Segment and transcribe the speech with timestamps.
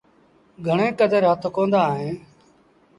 [0.65, 2.15] گھڻي ڪدر هٿ ڪوندآ ّئيٚن۔